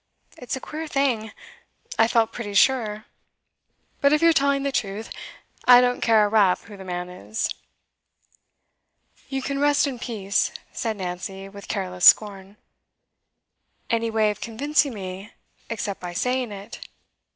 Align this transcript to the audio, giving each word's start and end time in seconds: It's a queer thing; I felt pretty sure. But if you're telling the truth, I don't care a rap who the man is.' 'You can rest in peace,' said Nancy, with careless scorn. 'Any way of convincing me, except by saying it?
It's 0.35 0.55
a 0.55 0.59
queer 0.59 0.87
thing; 0.87 1.31
I 1.99 2.07
felt 2.07 2.31
pretty 2.31 2.55
sure. 2.55 3.05
But 3.99 4.11
if 4.11 4.19
you're 4.19 4.33
telling 4.33 4.63
the 4.63 4.71
truth, 4.71 5.11
I 5.65 5.79
don't 5.79 6.01
care 6.01 6.25
a 6.25 6.27
rap 6.27 6.61
who 6.61 6.75
the 6.75 6.83
man 6.83 7.07
is.' 7.07 7.53
'You 9.29 9.43
can 9.43 9.59
rest 9.59 9.85
in 9.85 9.99
peace,' 9.99 10.51
said 10.71 10.97
Nancy, 10.97 11.49
with 11.49 11.67
careless 11.67 12.05
scorn. 12.05 12.57
'Any 13.91 14.09
way 14.09 14.31
of 14.31 14.41
convincing 14.41 14.95
me, 14.95 15.33
except 15.69 15.99
by 15.99 16.13
saying 16.13 16.51
it? 16.51 16.79